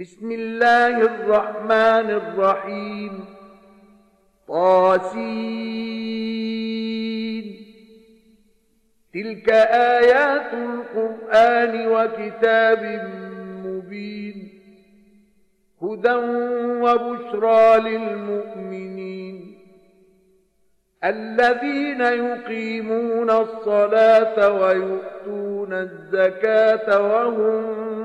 [0.00, 3.24] بسم الله الرحمن الرحيم.
[4.48, 5.66] طاسين.
[9.14, 13.10] تلك آيات القرآن وكتاب
[13.66, 14.48] مبين.
[15.82, 16.14] هدى
[16.82, 19.58] وبشرى للمؤمنين.
[21.04, 27.99] الذين يقيمون الصلاة ويؤتون الزكاة وهم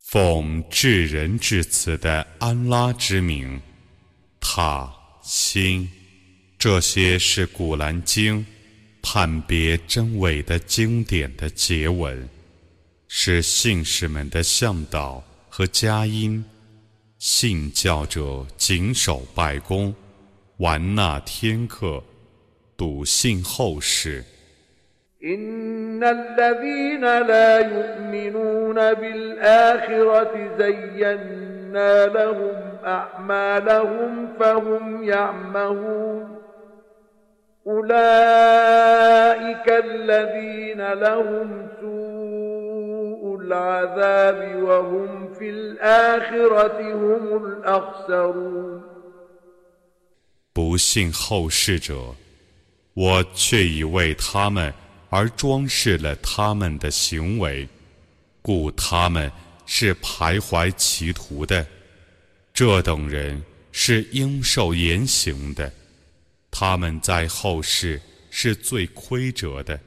[0.00, 3.60] 奉至仁至慈的安拉之名，
[4.40, 4.92] 塔
[5.22, 5.88] 心，
[6.58, 8.44] 这些是古兰经
[9.00, 12.28] 判别真伪的经典的结文，
[13.06, 16.44] 是信士们的向导和佳音。
[17.18, 19.94] 信教者谨守拜功，
[20.56, 22.02] 玩纳天课，
[22.76, 24.24] 笃信后世。
[25.23, 36.37] إن الذين لا يؤمنون بالآخرة زينا لهم أعمالهم فهم يعمهون
[37.67, 48.81] أولئك الذين لهم سوء العذاب وهم في الآخرة هم الأخسرون
[50.53, 52.15] 不信后世者，
[52.95, 54.73] 我却已为他们
[55.12, 57.68] 而装饰了他们的行为，
[58.40, 59.30] 故他们
[59.66, 61.66] 是徘徊歧途的。
[62.54, 65.70] 这等人是应受严刑的，
[66.50, 69.78] 他们在后世是最亏折的。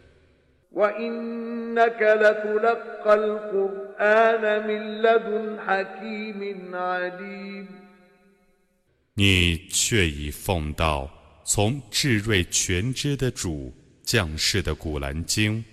[9.16, 11.10] 你却已奉到
[11.44, 13.74] 从智睿全知的主。
[14.05, 15.65] 降世的古兰经。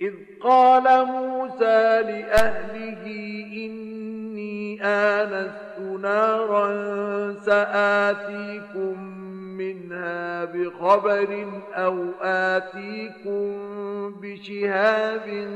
[0.00, 3.04] إذ قال موسى لأهله
[3.52, 6.66] إني آنست نارا
[7.34, 9.00] سآتيكم
[9.58, 13.46] منها بخبر أو آتيكم
[14.20, 15.48] بشهاب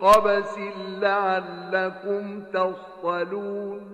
[0.00, 0.58] قبس
[1.00, 3.92] لعلكم تصطلون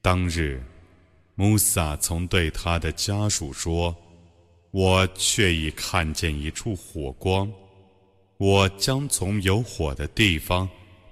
[0.03, 0.63] 当日，
[1.35, 7.53] 穆萨曾对他的家属说：“我却已看见一处火光，
[8.39, 10.67] 我将从有火的地方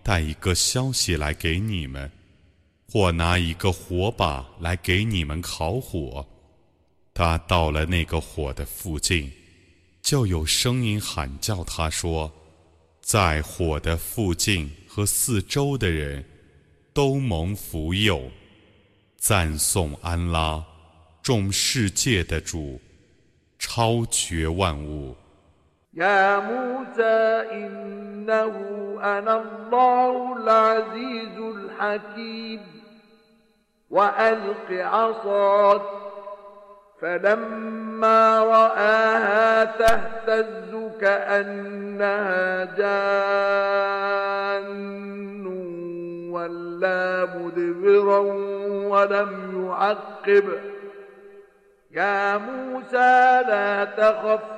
[0.08, 2.10] 带一个消息来给你们，
[2.90, 6.26] 或拿一个火把来给你们烤火。”
[7.14, 9.30] 他到了那个火的附近，
[10.02, 12.32] 就有声音喊叫他说
[13.04, 16.24] ：“在火的附近和四周的人，
[16.94, 18.32] 都蒙福佑，
[19.18, 20.66] 赞颂安拉，
[21.22, 22.80] 众世界的主，
[23.60, 25.14] 超绝万物。”
[25.98, 28.54] يا موسى إنه
[29.04, 32.62] أنا الله العزيز الحكيم.
[33.90, 35.82] وألق عصاك
[37.02, 43.08] فلما رآها تهتز كأنها جان
[46.32, 48.20] ولا مدبرا
[48.90, 50.50] ولم يعقب.
[51.92, 54.58] يا موسى لا تخف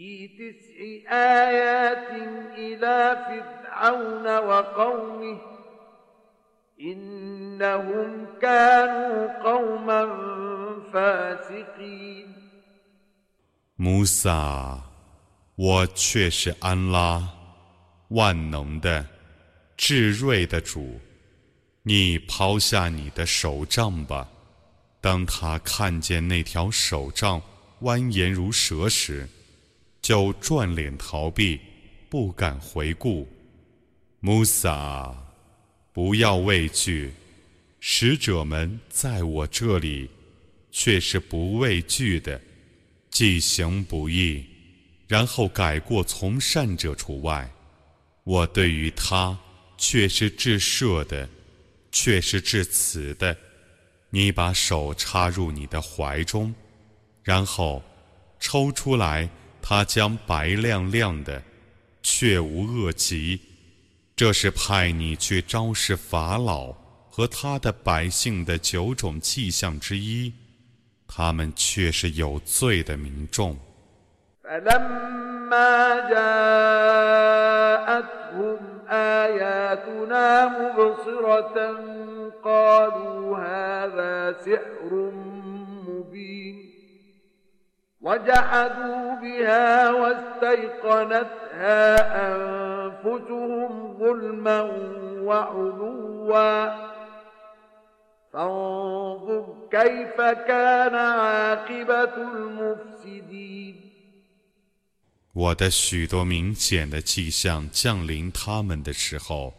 [0.00, 0.76] في تسع
[1.12, 2.10] آيات
[2.56, 4.26] إلى فرعون
[13.76, 14.82] 穆萨，
[15.54, 17.26] 我却是安拉，
[18.08, 19.06] 万能的、
[19.74, 21.00] 至睿的主。
[21.82, 24.28] 你抛下你的手杖吧。
[25.00, 27.40] 当他看见那条手杖
[27.80, 29.26] 蜿蜒如蛇时，
[30.01, 31.59] 就转脸逃避，
[32.09, 33.27] 不敢回顾。
[34.19, 35.15] 穆萨，
[35.93, 37.11] 不要畏惧，
[37.79, 40.09] 使者们在我这里
[40.71, 42.39] 却是不畏惧的，
[43.09, 44.45] 既行不义，
[45.07, 47.49] 然后改过从善者除外。
[48.23, 49.37] 我对于他
[49.77, 51.27] 却是至赦的，
[51.91, 53.35] 却是至慈的。
[54.11, 56.53] 你把手插入你的怀中，
[57.23, 57.81] 然后
[58.39, 59.27] 抽出来，
[59.61, 61.41] 他将白亮亮的，
[62.01, 63.39] 却无恶疾。
[64.15, 66.71] 这是派你去昭示法老
[67.09, 70.31] 和他的百姓的九种迹象之一，
[71.07, 73.57] 他们却是有罪的民众。
[88.00, 91.36] وجحدوا بها واستيقنتها
[92.28, 94.60] أنفسهم ظلما
[95.26, 96.86] وعلوا
[98.32, 103.74] فانظر كيف كان عاقبة المفسدين
[105.32, 109.52] 我的许多明显的迹象降临他们的时候，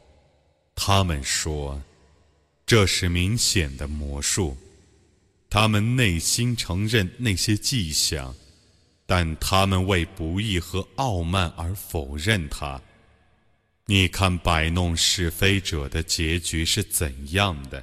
[0.75, 1.81] 他们说：“
[2.65, 4.57] 这是明显的魔术。”
[5.54, 8.34] 他们内心承认那些迹象，
[9.04, 12.80] 但他们为不义和傲慢而否认它。
[13.84, 17.82] 你看摆弄是非者的结局是怎样的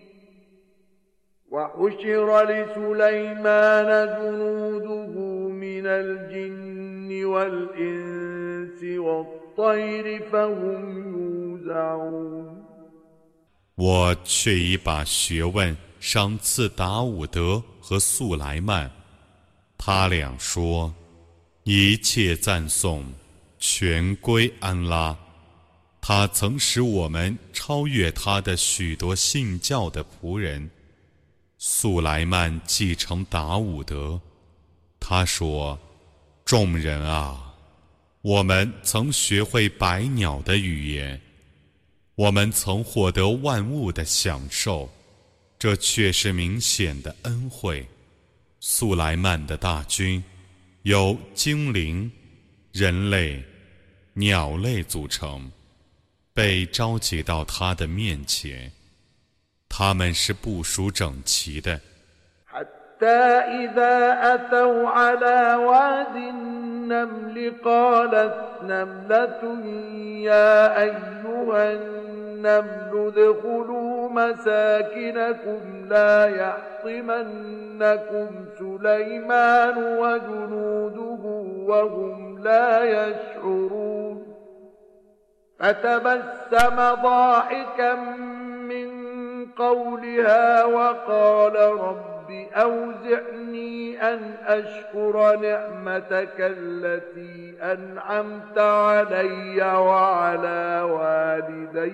[1.50, 3.88] وحشر لسليمان
[4.18, 5.14] جنوده
[5.48, 10.82] من الجن والإنس والطير فهم
[11.14, 12.62] يوزعون
[13.76, 18.90] 我却已把学问赏赐达伍德和素来曼，
[19.78, 20.92] 他俩说：“
[21.64, 23.04] 一切赞颂
[23.58, 25.16] 全归安拉，
[26.00, 30.70] 他曾使我们超越他的许多信教的仆人。”
[31.63, 34.19] 素莱曼继承达伍德，
[34.99, 35.77] 他说
[36.43, 37.53] ：“众人啊，
[38.23, 41.21] 我们曾学会百鸟的语言，
[42.15, 44.91] 我们曾获得万物的享受，
[45.59, 47.87] 这却是明显的恩惠。”
[48.59, 50.23] 素莱曼的大军
[50.81, 52.11] 由精灵、
[52.71, 53.39] 人类、
[54.13, 55.51] 鸟类组成，
[56.33, 58.71] 被召集到他的面前。
[59.70, 61.80] 他们是部署整齐的。
[62.46, 63.06] حتى
[63.64, 69.42] إذا أتوا على واد النمل قالت نملة
[70.24, 78.28] يا أيها النمل ادخلوا مساكنكم لا يحطمنكم
[78.58, 81.22] سليمان وجنوده
[81.68, 84.26] وهم لا يشعرون
[85.58, 88.49] فتبسم ضاحكا من
[89.57, 101.93] قولها وقال رب أوزعني أن أشكر نعمتك التي أنعمت علي وعلى والدي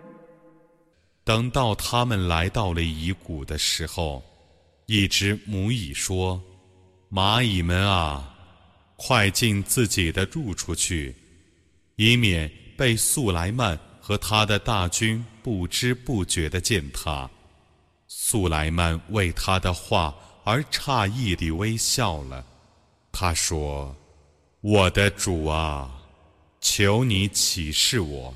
[1.31, 4.21] 等到他们来到了乙谷的时候，
[4.85, 6.43] 一只母蚁说
[7.09, 8.35] ：“蚂蚁们啊，
[8.97, 11.15] 快进自己的住处去，
[11.95, 17.29] 以免被素莱曼和他的大军不知不觉地践踏。”
[18.09, 22.45] 素莱曼为他的话而诧异地微笑了。
[23.09, 23.95] 他说
[24.59, 25.89] ：“我的主啊，
[26.59, 28.35] 求你启示我。”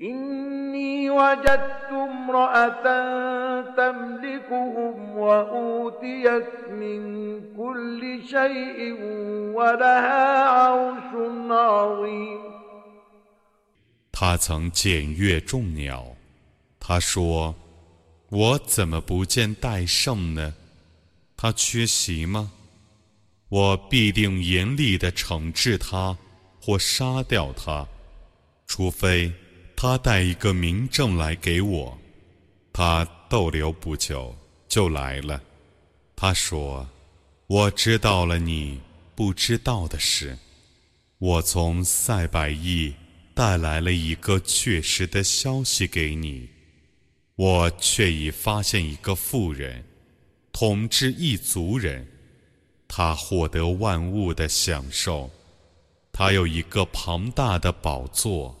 [0.00, 2.84] إني وجدت امرأة
[3.76, 7.00] تملكهم وأوتيت من
[7.56, 8.92] كل شيء
[9.54, 11.10] ولها عرش
[11.50, 12.40] عظيم
[14.12, 16.16] 他曾检阅众鸟，
[16.80, 20.54] 他说：“我怎么不见戴胜呢？
[21.36, 22.52] 他缺席吗？
[23.48, 26.16] 我必定严厉地惩治他，
[26.60, 27.86] 或杀掉他，
[28.66, 29.32] 除非
[29.83, 31.97] 他带一个名证来给我。”
[32.71, 34.35] 他逗留不久
[34.67, 35.41] 就来了。
[36.15, 36.87] 他说
[37.47, 38.79] ：“我知道了你
[39.15, 40.37] 不知道的事。
[41.17, 42.93] 我从塞百亿。”
[43.33, 46.49] 带来了一个确实的消息给你，
[47.35, 49.83] 我却已发现一个妇人
[50.51, 52.05] 统治一族人，
[52.89, 55.31] 他获得万物的享受，
[56.11, 58.60] 他有一个庞大的宝座。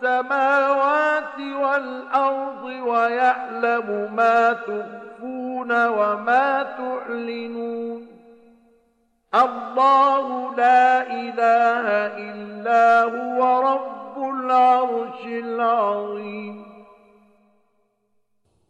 [0.00, 8.16] السماوات والأرض ويعلم ما تخفون وما تعلنون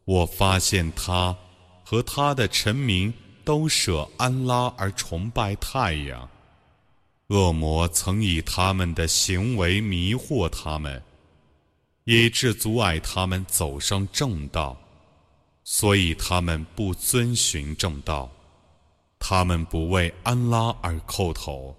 [0.04, 1.36] 我发现他
[1.84, 3.12] 和他的臣民
[3.44, 6.28] 都舍安拉而崇拜太阳。
[7.28, 11.02] 恶魔曾以他们的行为迷惑他们，
[12.05, 14.77] 以致阻碍他们走上正道，
[15.63, 18.29] 所以他们不遵循正道。
[19.19, 21.75] 他们不为安拉而叩头，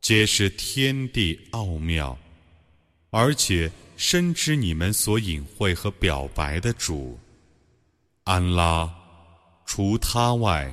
[0.00, 2.16] 皆是天地奥妙，
[3.10, 7.18] 而且深知你们所隐晦和表白的主。
[8.22, 8.94] 安拉，
[9.64, 10.72] 除他外，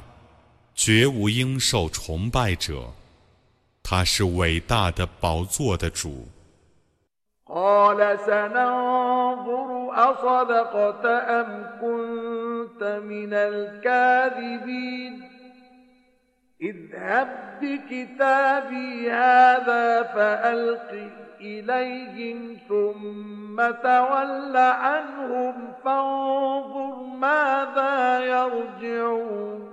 [0.76, 2.94] 绝无应受崇拜者。
[3.82, 6.28] 他是伟大的宝座的主。
[7.54, 15.30] قال سننظر أصدقت أم كنت من الكاذبين؟
[16.62, 17.28] اذهب
[17.62, 21.10] بكتابي هذا فألقه
[21.42, 29.73] إليهم ثم تول عنهم فانظر ماذا يرجعون.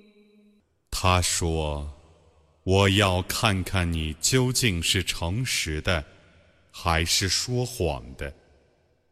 [1.03, 1.91] 他说
[2.61, 6.05] ：“我要看看你究竟是诚实的，
[6.69, 8.31] 还是说谎的。”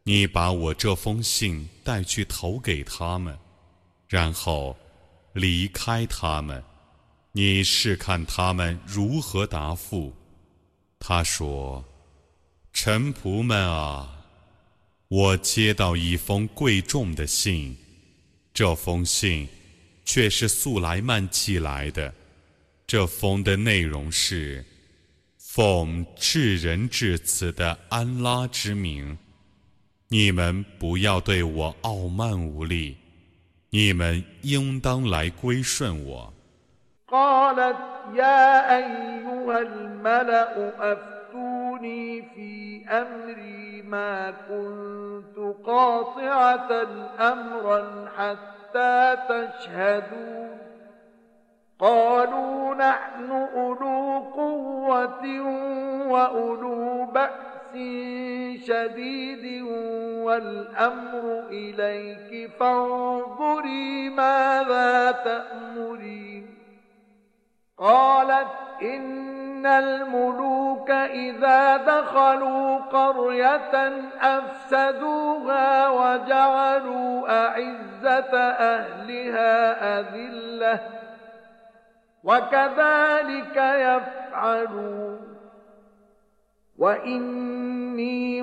[0.06, 3.36] 你把我这封信带去投给他们，
[4.06, 4.76] 然后
[5.32, 6.62] 离开他们。
[7.32, 10.14] 你试看他们如何答复。
[11.00, 11.84] 他说
[12.72, 14.26] ：“臣仆们啊，
[15.08, 17.76] 我接到一封贵重的信，
[18.54, 19.48] 这封信
[20.09, 22.13] 却是素来曼寄来的。
[22.87, 24.63] 这封的内容是：
[25.37, 29.17] 奉至仁至慈的安拉之名。”
[30.09, 32.95] 你们不要对我傲慢无礼，
[33.71, 36.31] 你们应当来归顺我。
[37.07, 37.77] قالت
[38.15, 46.71] يا أيها الملأ أفتوني وأشركوني في أمري ما كنت قاطعة
[47.19, 48.58] أمرا حتى
[49.28, 50.58] تشهدون؟
[51.78, 55.40] قالوا نحن أولو قوة
[56.10, 57.72] وأولو بأس
[58.66, 59.62] شديد
[60.24, 66.39] والأمر إليك فانظري ماذا تأمرين.
[67.80, 68.48] قالت
[68.82, 80.80] إن الملوك إذا دخلوا قرية أفسدوها وجعلوا أعزة أهلها أذلة
[82.24, 85.20] وكذلك يفعلون.
[86.78, 88.42] وإني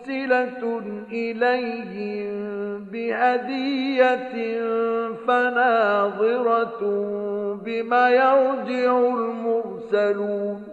[0.00, 0.62] مرسلة
[1.10, 4.34] إليهم بهدية
[5.26, 6.80] فناظرة
[7.64, 10.64] بما يرجع المرسلون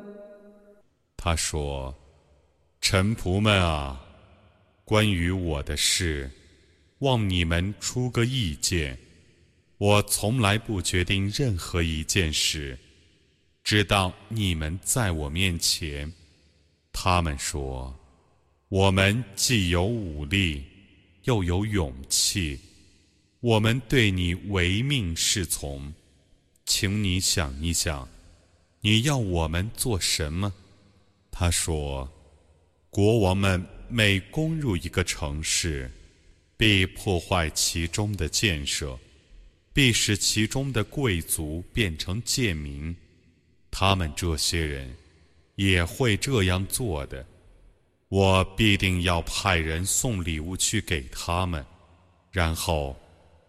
[1.18, 4.00] 他说：“臣仆们啊，
[4.84, 6.30] 关于我的事，
[7.00, 8.98] 望你们出个意见。
[9.78, 12.78] 我从来不决定任何一件事，
[13.64, 16.12] 直到你们在我面前。”
[16.92, 17.97] 他们说：“
[18.69, 20.63] 我们既有武力，
[21.25, 22.59] 又有勇气，
[23.41, 25.93] 我们对你唯命是从。
[26.67, 28.09] 请你想一想，
[28.81, 30.53] 你要我们做什么？”
[31.33, 32.11] 他说
[32.91, 35.91] ：“国王们每攻入一个城市，
[36.57, 38.99] 必破坏其中的建设，
[39.73, 42.95] 必使其中的贵族变成贱民。
[43.71, 44.95] 他们这些人。”
[45.59, 47.27] 也会这样做的，
[48.11, 51.63] 我必定要派人送礼物去给他们，
[52.33, 52.97] 然后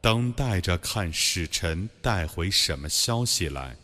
[0.02, 3.78] 等待着看使臣带回什么消息来。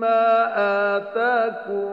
[0.00, 0.52] ما
[0.96, 1.90] آتاكم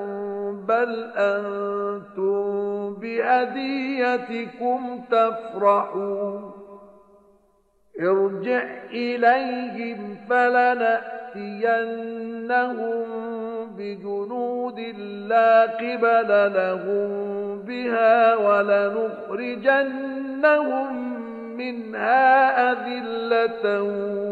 [0.66, 4.80] بل أنتم بهديتكم
[5.12, 6.52] تفرحون.
[8.02, 11.08] ارجع إليهم فلنأتينهم
[13.78, 14.80] بجنود
[15.28, 17.10] لا قبل لهم
[17.62, 19.78] بها ولنخرجنهم
[21.58, 23.82] منها أذلة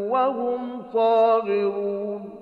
[0.10, 2.35] وهم صاغرون.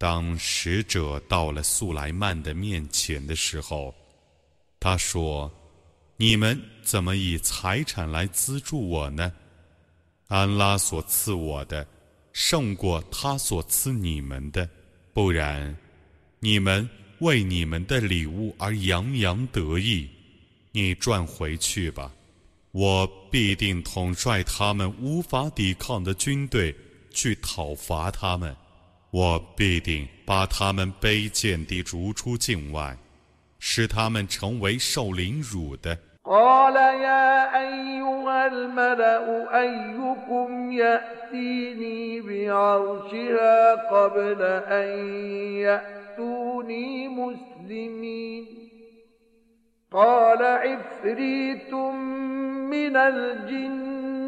[0.00, 3.94] 当使者到了素莱曼的面前的时候，
[4.80, 5.52] 他说
[6.16, 9.30] ：“你们怎么以财产来资助我呢？
[10.28, 11.86] 安拉所赐我的
[12.32, 14.66] 胜过他所赐你们的，
[15.12, 15.76] 不然，
[16.38, 20.08] 你们为你们的礼物而洋洋得意。
[20.72, 22.10] 你转回去吧，
[22.70, 26.74] 我必定统帅他们无法抵抗的军队
[27.10, 28.56] 去讨伐他们。”
[29.10, 32.96] 我必定把他们卑贱地逐出境外，
[33.58, 35.98] 使他们成为受凌辱的。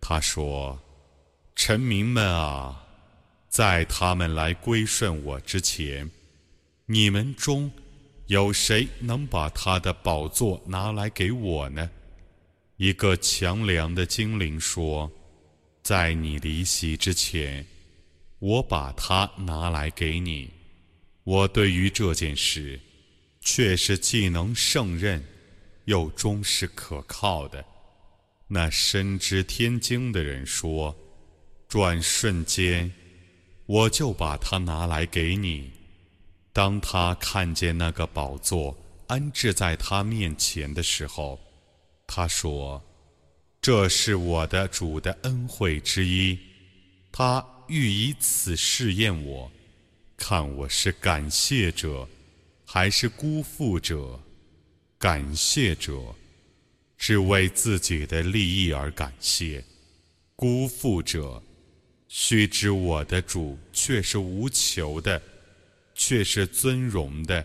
[0.00, 0.78] 他说
[1.56, 2.86] ：“臣民们啊，
[3.48, 6.10] 在他们来归顺我之前，
[6.86, 7.70] 你们中
[8.26, 11.90] 有谁能把他的宝座拿来给我呢？”
[12.76, 15.10] 一个强梁的精灵说
[15.82, 17.64] ：“在你离席之前，
[18.38, 20.50] 我把它拿来给你。”
[21.24, 22.78] 我对于这件事，
[23.40, 25.24] 却是既能胜任，
[25.84, 27.64] 又终是可靠的。
[28.46, 30.94] 那深知天经的人说
[31.68, 32.92] ：“转瞬间，
[33.66, 35.70] 我就把它拿来给你。”
[36.52, 38.76] 当他看见那个宝座
[39.08, 41.40] 安置在他面前的时候，
[42.06, 42.82] 他说
[43.60, 46.38] ：“这是我的主的恩惠之一。”
[47.10, 49.50] 他欲以此试验我。
[50.16, 52.08] 看我是感谢者，
[52.64, 54.20] 还是辜负者？
[55.04, 55.92] 感谢者，
[56.96, 59.62] 只为自己的利益而感谢；
[60.34, 61.42] 辜负者，
[62.08, 65.20] 须知我的主却是无求的，
[65.92, 67.44] 却是尊荣的。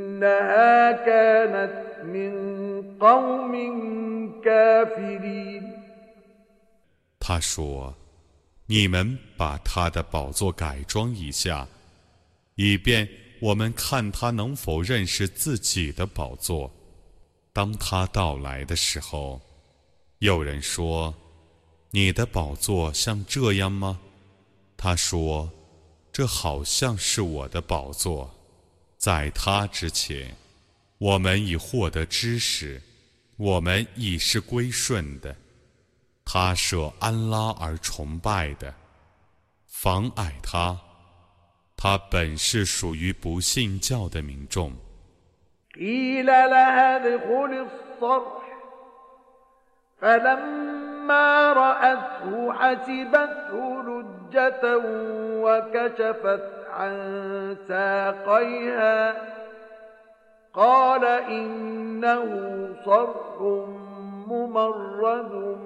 [0.20, 3.52] إنها كانت من قوم
[4.44, 5.62] كافرين
[7.18, 11.66] 他说：“你们把他的宝座改装一下，
[12.56, 13.08] 以便
[13.40, 16.70] 我们看他能否认识自己的宝座。
[17.52, 19.40] 当他到来的时候，
[20.18, 21.14] 有人说。”
[21.92, 23.98] 你的宝座像这样吗？
[24.76, 28.30] 他说：“这好像是我的宝座。
[29.01, 30.29] 在他之前，
[30.99, 32.79] 我们已获得知识，
[33.35, 35.35] 我们已是归顺的。
[36.23, 38.71] 他舍安拉而崇拜的，
[39.65, 40.79] 妨碍他，
[41.75, 44.71] 他本是属于不信教的民众。”
[56.70, 59.16] فلما رأته حسبته لجة وكشفت عن ساقيها
[60.54, 63.40] قال إنه صرح
[64.28, 65.56] ممرد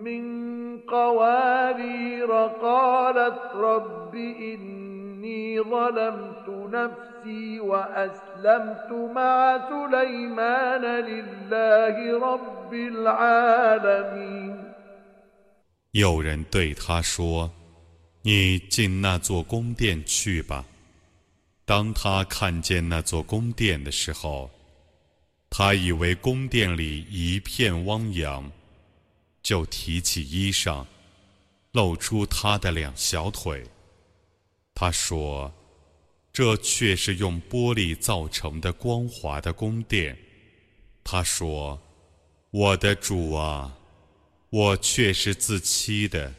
[0.00, 2.32] من قوارير
[2.62, 14.58] قالت رب إن إني ظلمت نفسي وأسلمت مع سليمان لله رب العالمين
[15.92, 17.50] 有人对他说：“
[18.23, 20.65] 你进那座宫殿去吧。”
[21.65, 24.51] 当他看见那座宫殿的时候，
[25.49, 28.51] 他以为宫殿里一片汪洋，
[29.41, 30.85] 就提起衣裳，
[31.71, 33.63] 露出他的两小腿。
[34.75, 35.53] 他说
[36.33, 40.17] ：“这却是用玻璃造成的光滑的宫殿。”
[41.03, 41.79] 他说
[42.51, 43.77] ：“我的主啊，
[44.49, 46.33] 我却是自欺的。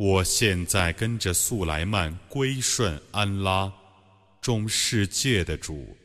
[0.00, 3.72] 我现在跟着素莱曼归顺安拉，
[4.40, 5.96] 众世界的主。”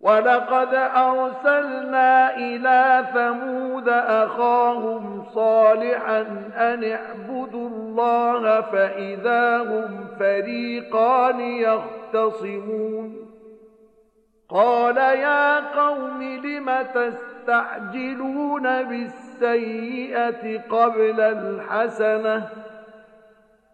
[0.00, 6.20] ولقد أرسلنا إلى ثمود أخاهم صالحا
[6.56, 13.16] أن اعبدوا الله فإذا هم فريقان يختصمون
[14.48, 22.48] قال يا قوم لم تستعجلون بالسيئة قبل الحسنة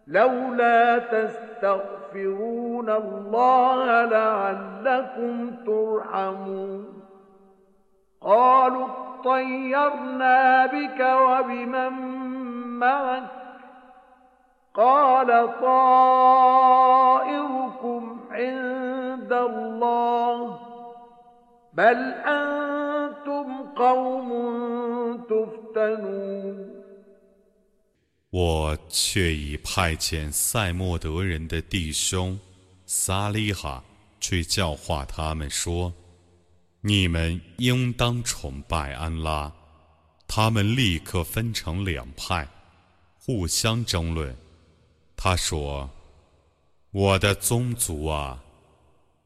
[0.06, 7.02] لولا تستغفرون الله لعلكم ترحمون.
[8.20, 11.92] قالوا اطيرنا بك وبمن
[12.78, 13.22] معك.
[14.74, 16.42] قال طائركم
[18.30, 20.58] عند الله.
[21.72, 24.30] بل أنتم قوم
[25.30, 26.71] تفتنون.
[28.32, 32.40] 我却已派遣塞莫德人的弟兄
[32.86, 33.84] 萨利哈
[34.20, 35.92] 去教化他们说
[36.80, 39.52] ：“你们应当崇拜安拉。”
[40.26, 42.48] 他们立刻分成两派，
[43.18, 44.34] 互相争论。
[45.14, 45.90] 他说
[46.90, 48.42] ：“我的宗族啊，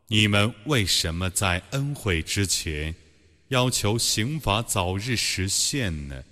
[0.08, 2.92] 你们为什么在恩惠之前
[3.50, 6.24] 要求刑罚早日实现呢？”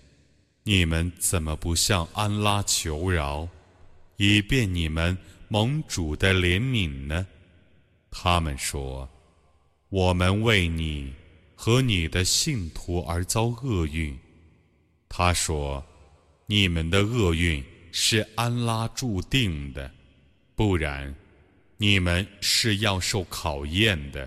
[0.66, 3.46] 你们怎么不向安拉求饶，
[4.16, 5.16] 以便你们
[5.48, 7.26] 盟主的怜悯呢？
[8.10, 9.06] 他们说
[9.90, 11.12] ：“我们为你
[11.54, 14.18] 和你的信徒而遭厄运。
[15.06, 15.84] 他说
[16.46, 19.90] ：“你们的厄运是安拉注定的，
[20.56, 21.14] 不然，
[21.76, 24.26] 你们是要受考验的。”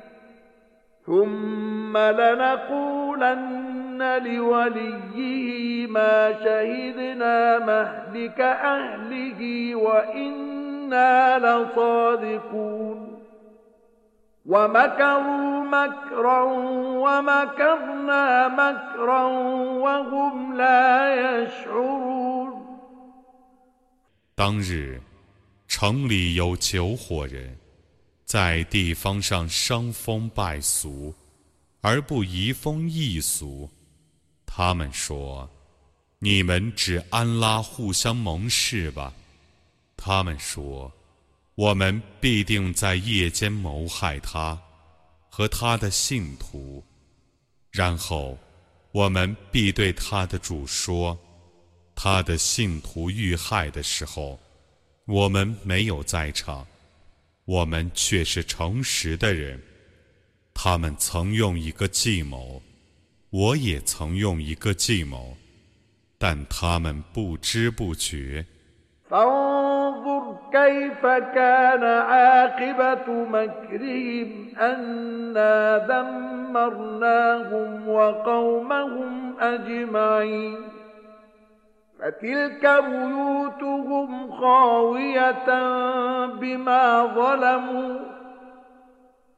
[1.10, 13.22] ثم لنقولن لوليه ما شهدنا مهلك أهله وإنا لصادقون
[14.46, 16.42] ومكروا مكرا
[17.04, 19.22] ومكرنا مكرا
[19.84, 22.66] وهم لا يشعرون
[24.36, 25.00] 当日，
[25.66, 27.59] 城里有九伙人。
[28.31, 31.13] 在地方上伤风败俗，
[31.81, 33.69] 而不移风易俗。
[34.45, 35.49] 他们说
[36.17, 39.13] ：“你们只安拉互相盟誓吧。”
[39.99, 40.89] 他们说
[41.55, 44.57] ：“我们必定在夜间谋害他
[45.29, 46.81] 和他的信徒，
[47.69, 48.37] 然后
[48.93, 51.19] 我们必对他的主说：
[51.93, 54.39] 他的信徒遇害的时候，
[55.05, 56.65] 我们没有在场。”
[57.45, 59.59] 我们却是诚实的人，
[60.53, 62.61] 他们曾用一个计谋，
[63.29, 65.35] 我也曾用一个计谋，
[66.17, 68.45] 但他们不知不觉。
[82.00, 85.46] فتلك بيوتهم خاوية
[86.26, 87.98] بما ظلموا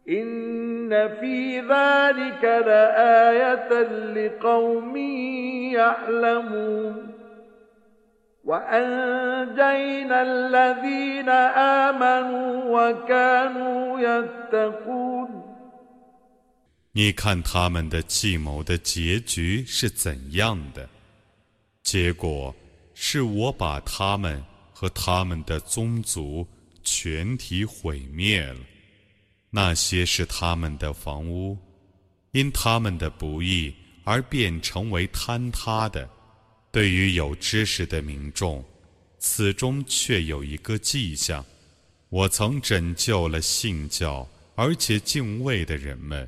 [0.08, 4.96] إن في ذلك لآية لقوم
[5.76, 7.08] يعلمون
[8.44, 11.28] وأنجينا الذين
[11.88, 15.48] آمنوا وكانوا يتقون
[16.92, 20.88] 你看他们的计谋的结局是怎样的？
[21.83, 22.53] 结果
[22.93, 24.43] 是我把他们
[24.73, 26.47] 和他们的宗族
[26.81, 28.59] 全体毁灭了。
[29.49, 31.57] 那些是他们的房屋，
[32.31, 36.09] 因他们的不义而变成为坍塌的。
[36.71, 38.63] 对于有知识的民众，
[39.19, 41.45] 此中却有一个迹象：
[42.09, 46.27] 我曾拯救了信教而且敬畏的人们。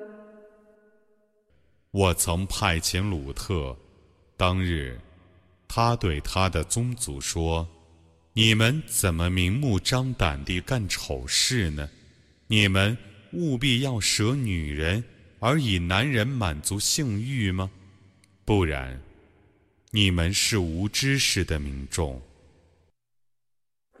[1.91, 3.77] 我曾派遣鲁特，
[4.37, 4.97] 当日，
[5.67, 7.67] 他对他的宗族说
[8.31, 11.89] ：“你们怎么明目张胆地干丑事呢？
[12.47, 12.97] 你们
[13.33, 15.03] 务必要舍女人，
[15.41, 17.69] 而以男人满足性欲吗？
[18.45, 18.97] 不然，
[19.91, 22.21] 你们是无知识的民众。”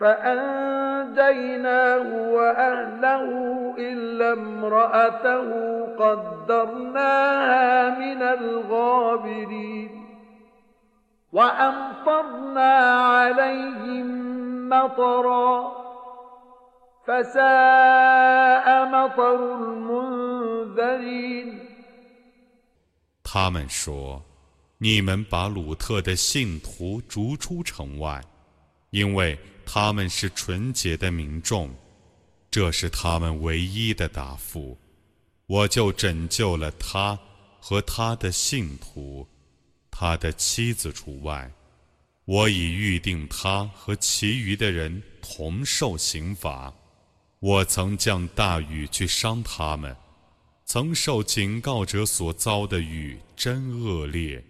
[0.00, 3.24] فأنجيناه وأهله
[3.78, 5.48] إلا امرأته
[5.96, 9.90] قدرناها من الغابرين
[11.32, 12.74] وأمطرنا
[13.14, 14.06] عليهم
[14.68, 15.72] مطرا
[17.06, 21.60] فساء مطر المنذرين
[23.22, 24.22] 他们说：“
[24.78, 28.20] 你们把鲁特的信徒逐出城外，
[28.90, 29.38] 因为
[29.71, 31.69] 他们是纯洁的民众，
[32.49, 34.75] 这是他们唯一的答复。
[35.45, 37.19] 我就拯救了他
[37.59, 39.27] 和他的信徒，
[39.91, 41.51] 他的妻子除外。
[42.25, 46.73] 我已预定他和其余的人同受刑罚。
[47.39, 49.95] 我曾降大雨去伤他们，
[50.65, 54.43] 曾受警告者所遭的雨真恶劣。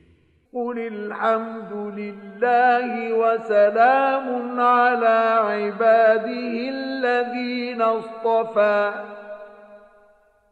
[0.53, 8.93] قل الحمد لله وسلام على عباده الذين اصطفى.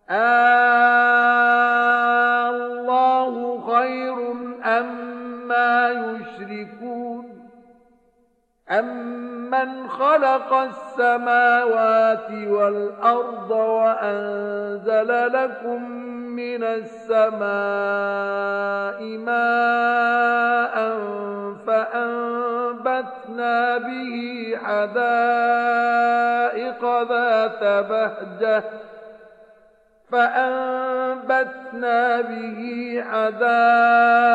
[0.09, 0.97] آه،
[2.49, 4.31] الله خير
[4.65, 5.07] أما
[5.89, 7.49] أم يشركون
[9.53, 15.91] أَمَّنْ خَلَقَ السَّمَاوَاتِ وَالْأَرْضَ وَأَنزَلَ لَكُم
[16.35, 17.47] مِّنَ السَّمَاءِ
[19.17, 20.75] مَاءً
[21.67, 25.01] فَأَنبَتْنَا بِهِ حَدَائِقَ
[27.09, 28.63] ذَاتَ بَهْجَةٍ
[30.11, 32.59] فأنبتنا به
[33.11, 34.27] حدائق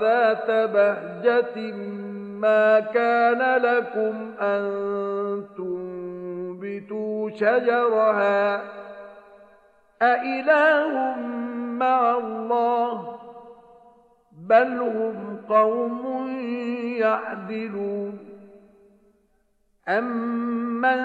[0.00, 1.72] ذات بهجة
[2.40, 4.64] ما كان لكم أن
[5.56, 8.62] تنبتوا شجرها
[10.02, 11.14] أإله
[11.78, 13.18] مع الله
[14.32, 16.28] بل هم قوم
[16.98, 18.35] يعدلون
[19.88, 20.96] أمن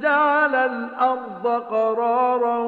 [0.00, 2.58] جعل الأرض قرارا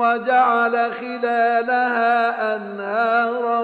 [0.00, 3.60] وجعل خلالها أنهارا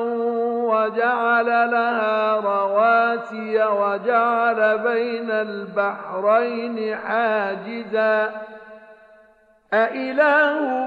[0.70, 8.32] وجعل لها رواسي وجعل بين البحرين حاجزا
[9.72, 10.86] أإله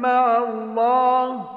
[0.00, 1.50] مع الله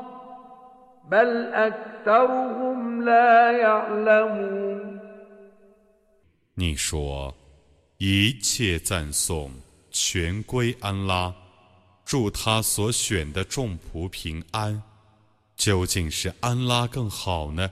[1.12, 5.00] بل أكثرهم لا يعلمون
[8.00, 9.52] 一切赞颂
[9.90, 11.34] 全归安拉，
[12.06, 14.84] 祝他所选的众仆平安。
[15.56, 17.72] 究竟是安拉更好呢，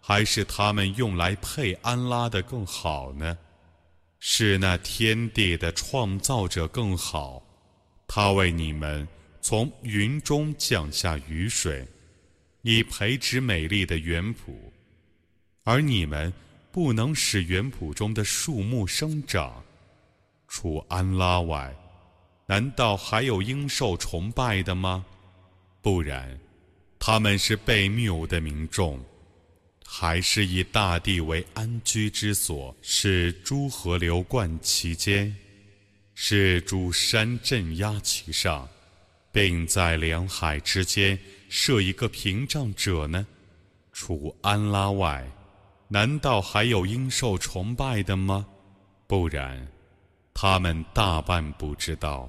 [0.00, 3.36] 还是他们用来配安拉的更好呢？
[4.20, 7.42] 是那天地的创造者更好，
[8.06, 9.06] 他为你们
[9.40, 11.84] 从云中降下雨水，
[12.62, 14.54] 以培植美丽的园圃，
[15.64, 16.32] 而你们。
[16.76, 19.64] 不能使园圃中的树木生长，
[20.46, 21.74] 除安拉外，
[22.44, 25.02] 难道还有应受崇拜的吗？
[25.80, 26.38] 不然，
[26.98, 29.02] 他们是被谬的民众，
[29.86, 35.34] 还是以大地为安居之所，使诸河流贯其间，
[36.14, 38.68] 使诸山镇压其上，
[39.32, 43.26] 并在两海之间设一个屏障者呢？
[43.94, 45.26] 除安拉外。
[45.88, 48.46] 难道还有应受崇拜的吗？
[49.06, 49.68] 不然，
[50.34, 52.28] 他们大半不知道。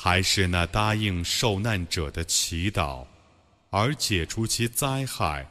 [0.00, 3.04] 还是那答应受难者的祈祷，
[3.70, 5.44] 而解除其灾害，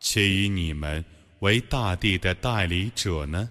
[0.00, 1.04] 且以你们
[1.40, 3.50] 为大地的代理者呢？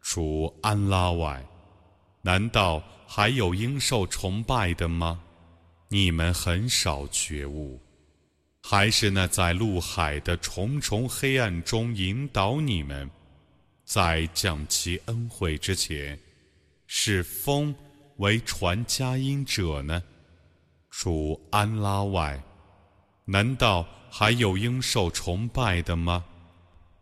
[0.00, 1.44] 除安拉外，
[2.22, 5.20] 难道还有应受崇拜的吗？
[5.88, 7.82] 你们很少觉悟。
[8.62, 13.10] 还是那在陆海的重重黑暗中引导你们，
[13.84, 16.16] 在降其恩惠之前，
[16.86, 17.74] 是风。
[18.18, 20.02] 为传佳音者呢？
[20.90, 22.40] 除安拉外，
[23.24, 26.24] 难道还有应受崇拜的吗？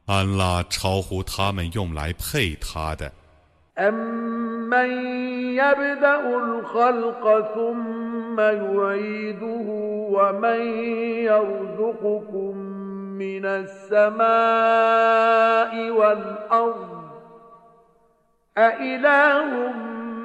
[0.06, 3.12] 安拉超乎他们用来配他的。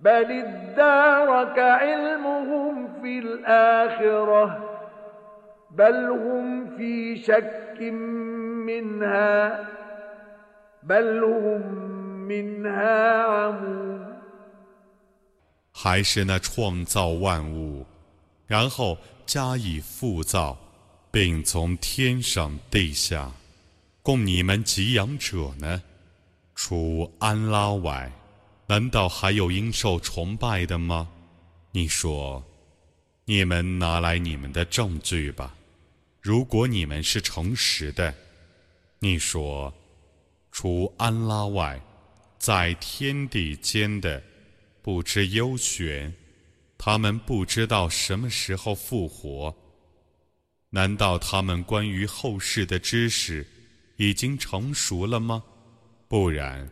[0.00, 4.44] بل ادارك علمهم في الآخرة
[5.70, 7.80] بل هم في شك
[8.66, 9.68] منها
[10.82, 11.62] بل هم
[12.28, 14.06] منها عمون
[15.72, 17.84] 还是那创造万物，
[18.46, 20.56] 然后加以复造，
[21.10, 23.30] 并从天上地下
[24.02, 25.82] 供你们给养者呢？
[26.54, 28.10] 除安拉外，
[28.71, 31.09] 难道还有应受崇拜的吗？
[31.73, 32.41] 你说，
[33.25, 35.53] 你们拿来你们的证据吧。
[36.21, 38.15] 如果你们是诚实的，
[38.99, 39.73] 你说，
[40.53, 41.81] 除安拉外，
[42.39, 44.23] 在天地间的。
[44.81, 46.13] 不知幽玄，
[46.77, 49.53] 他们不知道什么时候复活。
[50.69, 53.45] 难道他们关于后世的知识
[53.97, 55.43] 已经成熟了吗？
[56.07, 56.71] 不然，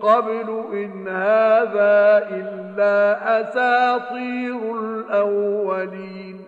[0.00, 2.94] قبل إن هذا إلا
[3.40, 6.42] أساطير الأولين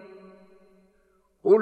[1.44, 1.52] 不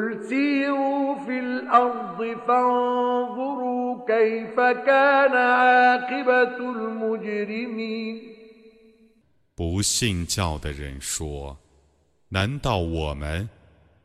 [9.82, 13.48] 信教的人说：“难道我们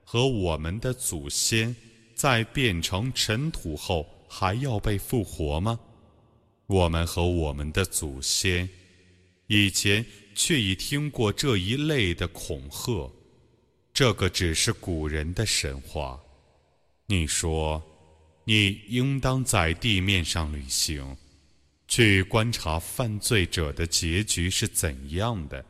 [0.03, 1.76] 和我们的祖先
[2.15, 5.80] 在变成尘土后还要被复活吗？
[6.66, 8.68] 我们和我们的祖先
[9.46, 10.04] 以前
[10.34, 13.10] 却已听过这一类的恐吓。”
[13.94, 16.18] 这个只是古人的神话。
[17.06, 17.82] 你说，
[18.44, 21.14] 你应当在地面上旅行，
[21.86, 25.62] 去观察犯罪者的结局是怎样的。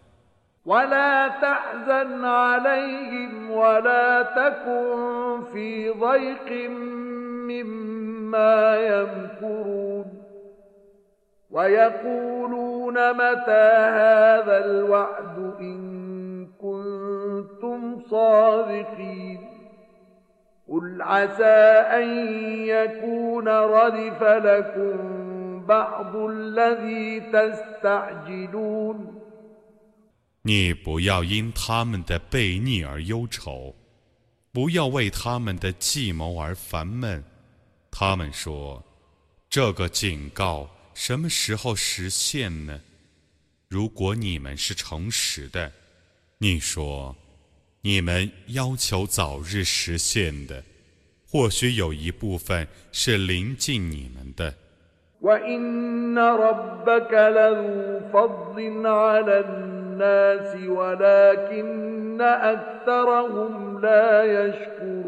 [18.10, 19.40] صادقين
[20.70, 21.60] قل عسى
[22.00, 22.08] أن
[22.66, 24.98] يكون ردف لكم
[25.66, 29.14] بعض الذي تستعجلون
[30.44, 33.76] 你不要因他们的悖逆而忧愁，
[34.54, 37.22] 不要为他们的计谋而烦闷。
[37.92, 42.80] 他们说：“这个警告 什么时候实现呢？”
[43.70, 45.72] 如果你们是诚实的，
[46.38, 47.16] 你说。
[47.82, 50.62] 你们要求早日实现的，
[51.30, 54.54] 或许有一部分是临近你们的。
[55.22, 65.01] وإن ربك لذو فضل على الناس ولكن أكثرهم لا يشكرون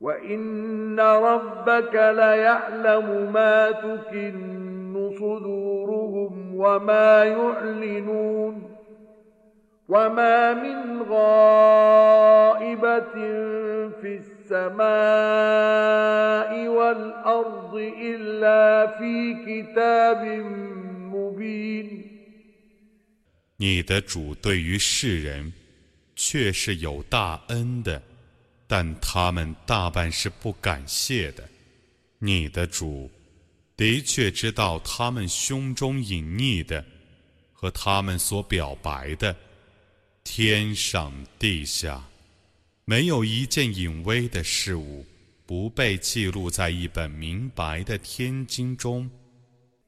[0.00, 8.76] وإن ربك ليعلم ما تكن صدورهم وما يعلنون
[9.88, 12.22] وما من غائبة
[14.00, 14.86] في السماء
[16.68, 20.24] والأرض إلا في كتاب
[21.14, 22.02] مبين
[23.58, 25.50] 你的主对于世人
[26.14, 28.02] 却是有大恩的，
[28.73, 31.43] 但他们大半是不感谢的。
[32.19, 33.11] 你的主
[33.75, 36.81] 的确知道他们胸中隐匿的
[37.51, 39.35] 和他们所表白的。
[40.23, 42.01] 天上地下，
[42.85, 45.05] 没有一件隐微的事物
[45.45, 49.11] 不被记录在一本明白的天经中。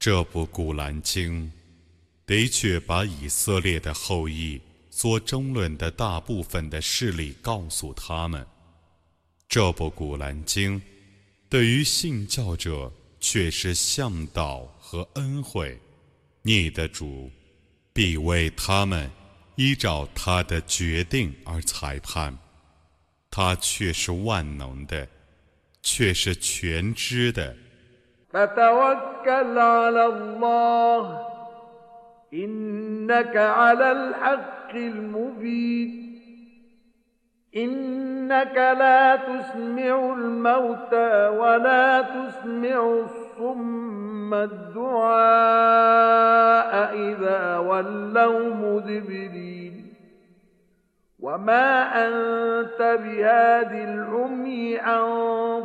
[0.00, 1.44] 这部《古兰经》
[2.26, 8.44] 的确把以色列的后裔所争论的大部分的事例告诉他们。
[9.48, 10.82] 这部古兰经
[11.48, 15.80] 对于信教者却是向导和恩惠。
[16.42, 17.30] 你的主
[17.92, 19.08] 必为他们
[19.54, 22.36] 依照他的决定而裁判，
[23.30, 25.08] 他却是万能的，
[25.85, 27.55] 却是全知的。
[28.31, 31.27] فتوكل على الله
[32.33, 36.01] إنك على الحق المبين
[37.55, 45.11] إنك لا تسمع الموتى ولا تسمع الصم الدعاء
[46.95, 49.64] إذا ولوا مدبرين
[51.25, 51.67] وما
[52.07, 55.03] أنت بهاد العمي عن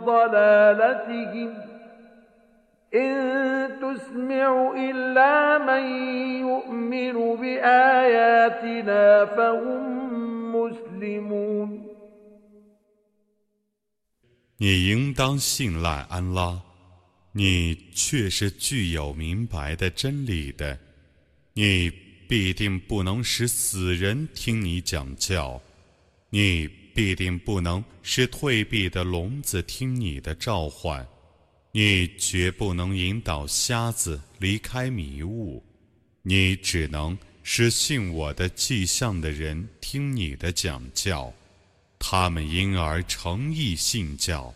[0.05, 1.67] ضلالتهم
[14.59, 16.63] 你应当信赖安拉，
[17.33, 20.79] 你却是具有明白的真理的，
[21.53, 21.91] 你
[22.32, 25.62] 必定不能使死人听你讲教，
[26.30, 26.66] 你
[26.96, 31.06] 必定不能使退避的聋子听你的召唤。
[31.74, 35.62] 你绝不能引导瞎子离开迷雾，
[36.22, 41.34] 你只能使信我的迹象的人听你的讲教，
[42.00, 44.56] 他们因而诚意信教。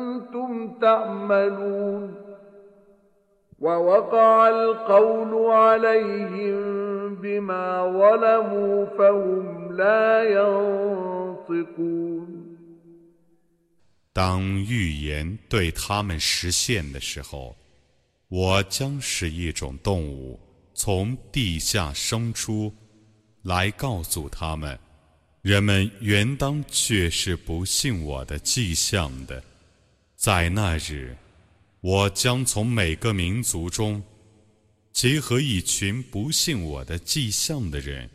[0.80, 2.14] تعملون
[3.58, 6.58] ووقع القول عليهم
[7.14, 7.66] بما
[7.98, 12.26] ظلموا فهم لا ينطقون
[14.12, 17.54] 当预言对他们实现的时候，
[18.28, 20.40] 我将使一种动物
[20.74, 22.72] 从地下生出，
[23.42, 24.78] 来告诉他们：
[25.42, 29.42] 人们原当却是不信我的迹象的。
[30.21, 31.17] 在那日，
[31.79, 34.03] 我将从每个民族中
[34.93, 38.07] 结合一群不信我的迹象的人，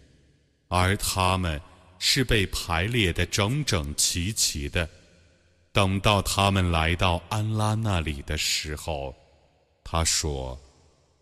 [0.68, 1.60] 而他们
[1.98, 4.88] 是被排列的整整齐齐的。
[5.72, 9.12] 等到他们来到安拉那里的时候，
[9.82, 10.56] 他说：“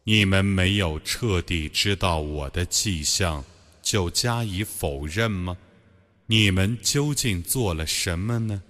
[0.04, 3.42] 你们没有彻底知道我的迹象，
[3.80, 5.56] 就加以否认吗？
[6.26, 8.62] 你们究竟做了什么呢？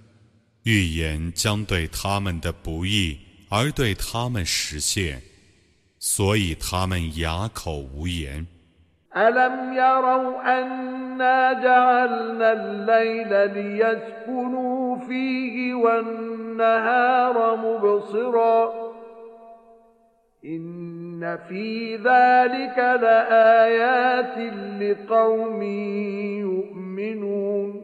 [0.64, 3.18] 预言将对他们的不义
[3.48, 5.22] 而对他们实现，
[5.98, 8.46] 所以他们哑口无言。”
[9.16, 18.72] ألم يروا أنا جعلنا الليل ليسكنوا فيه والنهار مبصرا
[20.44, 24.38] إن في ذلك لآيات
[24.80, 25.62] لقوم
[26.46, 27.83] يؤمنون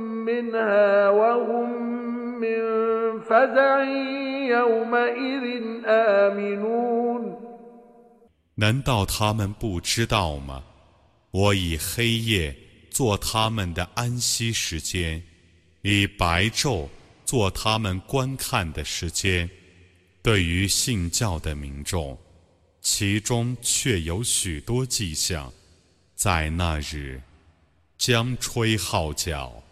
[0.24, 1.70] منها وهم
[2.40, 3.84] من فزع
[4.48, 7.36] يومئذ آمنون
[8.54, 10.62] 难道他们不知道吗？
[11.30, 12.56] 我以黑夜
[12.90, 15.22] 做他们的安息时间，
[15.82, 16.88] 以白昼
[17.26, 19.48] 做他们观看的时间。
[20.22, 22.18] 对于信教的民众，
[22.80, 25.52] 其中却有许多迹象，
[26.14, 27.20] 在那日
[27.98, 29.62] 将吹号角，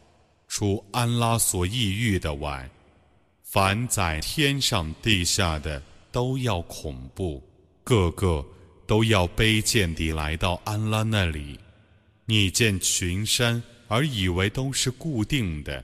[0.49, 2.69] 除安拉所抑郁的外，
[3.43, 5.81] 凡在天上地下的
[6.11, 7.41] 都要恐怖，
[7.85, 8.45] 个个
[8.85, 11.57] 都要卑贱地来到安拉那里。
[12.25, 15.81] 你见群山而以为都是固定的，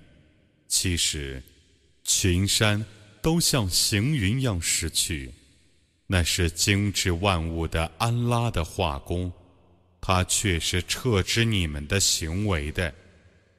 [0.67, 1.41] 其实
[2.03, 2.85] 群山。
[3.21, 5.33] 都像行云样逝去，
[6.05, 9.33] 那是精致万物的安拉的画工，
[9.99, 12.93] 他却是撤知你们的行为的。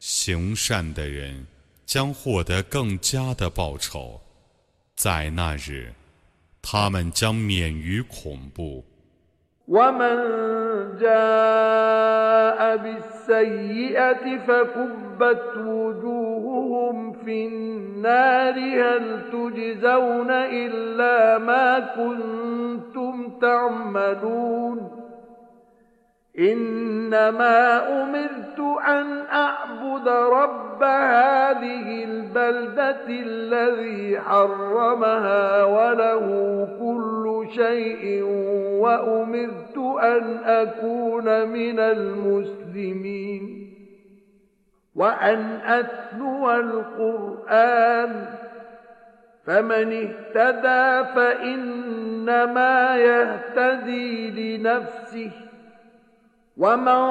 [0.06, 1.46] 行善的人
[1.86, 4.22] 将获得更加的报酬，
[4.96, 5.94] 在那日，
[6.62, 8.84] 他们将免于恐怖。
[17.26, 24.92] في النار هل تجزون إلا ما كنتم تعملون
[26.39, 36.27] إنما أمرت أن أعبد رب هذه البلدة الذي حرمها وله
[36.81, 38.23] كل شيء
[38.81, 43.73] وأمرت أن أكون من المسلمين
[44.95, 48.27] وأن أتلو القرآن.
[49.47, 55.31] فمن اهتدى فإنما يهتدي لنفسه.
[56.58, 57.02] ومن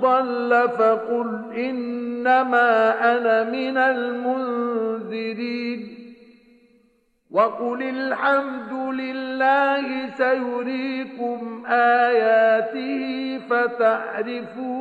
[0.00, 2.70] ضل فقل إنما
[3.16, 5.18] أنا من المنذرين
[7.30, 14.72] وقل الحمد لله سيريكم آياته فتعرفونها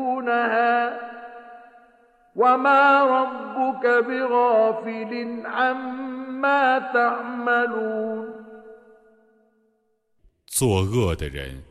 [10.47, 11.61] 作恶的人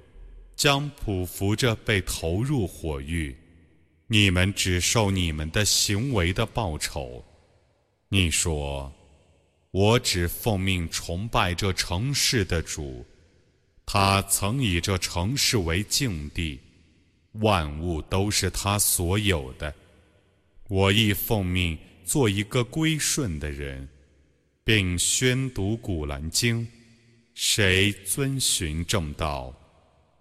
[0.56, 3.36] 将匍匐着被投入火狱，
[4.08, 7.24] 你们只受你们的行为的报酬。
[8.10, 8.92] 你说
[9.72, 13.06] ：“我只奉命崇拜这城市的主，
[13.86, 16.60] 他曾以这城市为境地，
[17.34, 19.74] 万物都是他所有的。”
[20.68, 23.88] 我亦奉命做一个归顺的人，
[24.64, 26.68] 并宣读古兰经。
[27.36, 29.54] 谁遵循正道，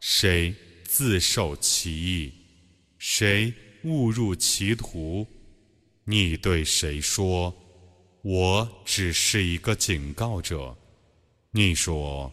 [0.07, 2.31] 谁自受其意，
[2.99, 3.51] 谁
[3.85, 5.27] 误入歧途，
[6.05, 7.57] 你对谁说
[8.21, 10.77] ：“我只是一个警告者。”
[11.53, 12.31] 你说：“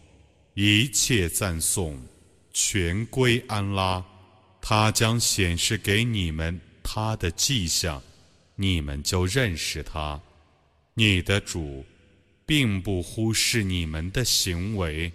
[0.52, 1.98] 一切赞颂
[2.52, 4.04] 全归安拉，
[4.60, 8.02] 他将显示给你们。”他的迹象，
[8.54, 10.20] 你们就认识他。
[10.92, 11.86] 你的主，
[12.44, 15.10] 并不忽视你们的行为。